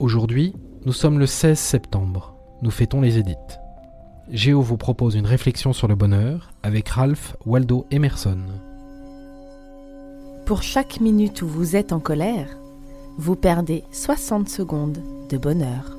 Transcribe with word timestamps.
Aujourd'hui, 0.00 0.54
nous 0.86 0.92
sommes 0.92 1.18
le 1.18 1.26
16 1.26 1.58
septembre. 1.58 2.36
Nous 2.62 2.70
fêtons 2.70 3.00
les 3.00 3.18
édites. 3.18 3.58
Géo 4.30 4.62
vous 4.62 4.76
propose 4.76 5.16
une 5.16 5.26
réflexion 5.26 5.72
sur 5.72 5.88
le 5.88 5.96
bonheur 5.96 6.52
avec 6.62 6.88
Ralph 6.88 7.34
Waldo 7.44 7.84
Emerson. 7.90 8.38
Pour 10.46 10.62
chaque 10.62 11.00
minute 11.00 11.42
où 11.42 11.48
vous 11.48 11.74
êtes 11.74 11.92
en 11.92 11.98
colère, 11.98 12.48
vous 13.16 13.34
perdez 13.34 13.82
60 13.90 14.48
secondes 14.48 15.02
de 15.30 15.36
bonheur. 15.36 15.97